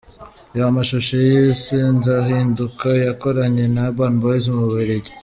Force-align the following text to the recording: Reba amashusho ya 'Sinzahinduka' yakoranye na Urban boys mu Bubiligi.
Reba 0.53 0.67
amashusho 0.71 1.13
ya 1.31 1.41
'Sinzahinduka' 1.59 2.91
yakoranye 3.05 3.65
na 3.73 3.83
Urban 3.89 4.13
boys 4.21 4.45
mu 4.53 4.59
Bubiligi. 4.67 5.11